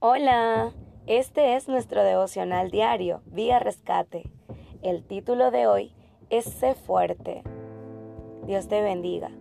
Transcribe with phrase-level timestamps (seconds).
[0.00, 0.74] Hola,
[1.08, 4.30] este es nuestro devocional diario, Vía Rescate.
[4.80, 5.92] El título de hoy
[6.30, 7.42] es Sé fuerte.
[8.46, 9.32] Dios te bendiga.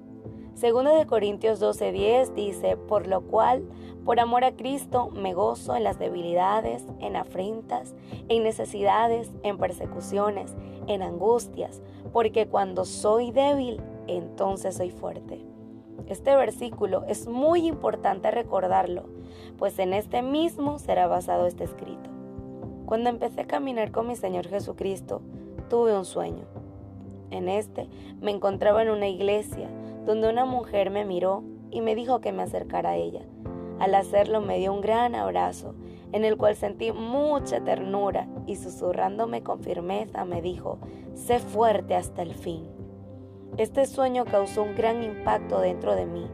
[0.55, 3.69] Segundo de Corintios 12:10 dice, por lo cual,
[4.03, 7.93] por amor a Cristo, me gozo en las debilidades, en afrentas,
[8.27, 10.55] en necesidades, en persecuciones,
[10.87, 15.39] en angustias, porque cuando soy débil, entonces soy fuerte.
[16.05, 19.05] Este versículo es muy importante recordarlo,
[19.57, 22.09] pues en este mismo será basado este escrito.
[22.85, 25.21] Cuando empecé a caminar con mi Señor Jesucristo,
[25.69, 26.45] tuve un sueño.
[27.31, 27.89] En este
[28.21, 29.69] me encontraba en una iglesia
[30.05, 33.23] donde una mujer me miró y me dijo que me acercara a ella.
[33.79, 35.75] Al hacerlo me dio un gran abrazo,
[36.13, 40.79] en el cual sentí mucha ternura y susurrándome con firmeza me dijo,
[41.13, 42.76] sé fuerte hasta el fin.
[43.57, 46.27] Este sueño causó un gran impacto dentro de mí.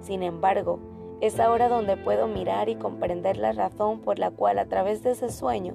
[0.00, 0.78] Sin embargo,
[1.20, 5.12] es ahora donde puedo mirar y comprender la razón por la cual a través de
[5.12, 5.74] ese sueño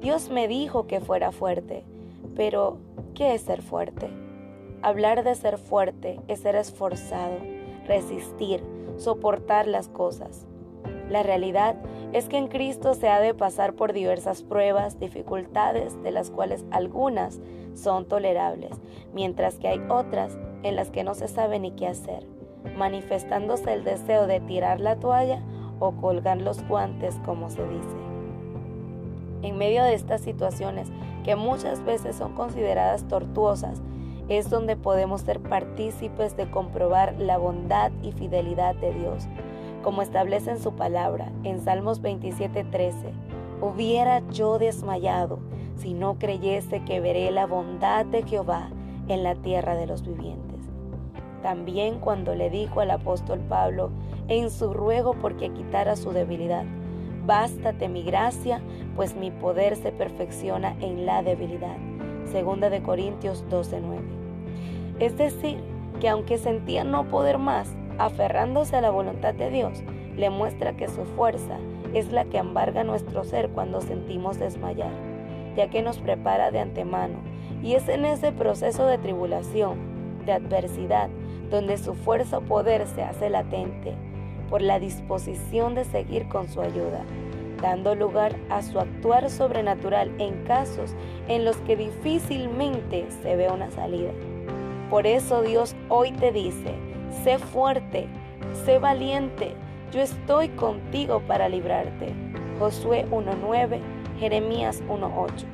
[0.00, 1.84] Dios me dijo que fuera fuerte.
[2.36, 2.78] Pero,
[3.14, 4.08] ¿qué es ser fuerte?
[4.80, 7.36] Hablar de ser fuerte es ser esforzado,
[7.86, 8.62] resistir,
[8.96, 10.46] soportar las cosas.
[11.08, 11.76] La realidad
[12.12, 16.64] es que en Cristo se ha de pasar por diversas pruebas, dificultades, de las cuales
[16.70, 17.40] algunas
[17.74, 18.72] son tolerables,
[19.14, 22.26] mientras que hay otras en las que no se sabe ni qué hacer,
[22.76, 25.42] manifestándose el deseo de tirar la toalla
[25.78, 27.96] o colgar los guantes, como se dice.
[29.42, 30.88] En medio de estas situaciones,
[31.24, 33.80] que muchas veces son consideradas tortuosas,
[34.28, 39.26] es donde podemos ser partícipes de comprobar la bondad y fidelidad de Dios
[39.82, 43.12] como establece en su palabra en Salmos 27:13,
[43.60, 45.38] hubiera yo desmayado
[45.76, 48.70] si no creyese que veré la bondad de Jehová
[49.08, 50.58] en la tierra de los vivientes.
[51.42, 53.90] También cuando le dijo al apóstol Pablo
[54.26, 56.64] en su ruego porque quitara su debilidad,
[57.24, 58.60] bástate mi gracia,
[58.96, 61.76] pues mi poder se perfecciona en la debilidad.
[62.24, 64.00] Segunda de Corintios 12:9.
[64.98, 65.58] Es decir,
[66.00, 69.82] que aunque sentía no poder más, aferrándose a la voluntad de Dios,
[70.16, 71.58] le muestra que su fuerza
[71.94, 74.92] es la que embarga nuestro ser cuando sentimos desmayar,
[75.56, 77.18] ya que nos prepara de antemano,
[77.62, 79.78] y es en ese proceso de tribulación,
[80.24, 81.08] de adversidad,
[81.50, 83.94] donde su fuerza o poder se hace latente,
[84.50, 87.04] por la disposición de seguir con su ayuda,
[87.60, 90.94] dando lugar a su actuar sobrenatural en casos
[91.26, 94.12] en los que difícilmente se ve una salida.
[94.90, 96.74] Por eso Dios hoy te dice,
[97.24, 98.06] sé fuerte,
[98.64, 99.54] sé valiente,
[99.92, 102.14] yo estoy contigo para librarte.
[102.58, 103.80] Josué 1.9,
[104.18, 105.44] Jeremías 1.8.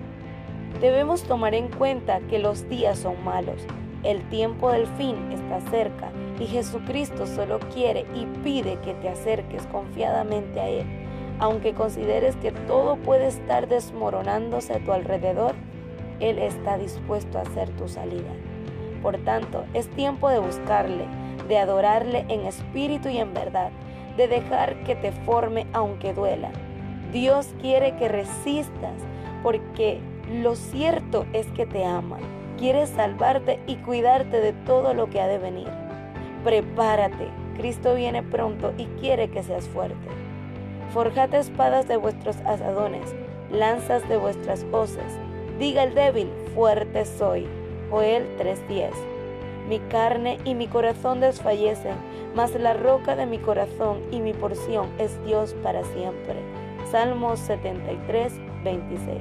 [0.80, 3.66] Debemos tomar en cuenta que los días son malos,
[4.04, 9.66] el tiempo del fin está cerca y Jesucristo solo quiere y pide que te acerques
[9.68, 10.84] confiadamente a Él.
[11.38, 15.54] Aunque consideres que todo puede estar desmoronándose a tu alrededor,
[16.20, 18.30] Él está dispuesto a hacer tu salida.
[19.02, 21.06] Por tanto, es tiempo de buscarle,
[21.48, 23.70] de adorarle en espíritu y en verdad,
[24.16, 26.50] de dejar que te forme aunque duela.
[27.12, 28.94] Dios quiere que resistas
[29.42, 30.00] porque
[30.32, 32.18] lo cierto es que te ama,
[32.58, 35.68] quiere salvarte y cuidarte de todo lo que ha de venir.
[36.44, 40.08] Prepárate, Cristo viene pronto y quiere que seas fuerte.
[40.92, 43.14] Forjate espadas de vuestros asadones,
[43.50, 45.18] lanzas de vuestras hoces.
[45.58, 47.46] Diga el débil, fuerte soy.
[47.90, 49.13] Joel 3:10
[49.68, 51.96] mi carne y mi corazón desfallecen,
[52.34, 56.36] mas la roca de mi corazón y mi porción es Dios para siempre.
[56.90, 59.18] Salmos 73, 26.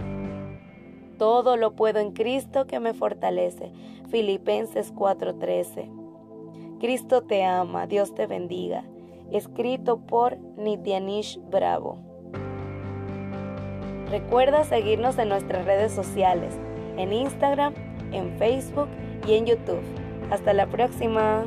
[1.17, 3.71] Todo lo puedo en Cristo que me fortalece.
[4.09, 5.89] Filipenses 4:13.
[6.79, 8.83] Cristo te ama, Dios te bendiga.
[9.31, 11.97] Escrito por Nitianish Bravo.
[14.09, 16.53] Recuerda seguirnos en nuestras redes sociales,
[16.97, 17.73] en Instagram,
[18.11, 18.89] en Facebook
[19.25, 19.81] y en YouTube.
[20.31, 21.45] Hasta la próxima.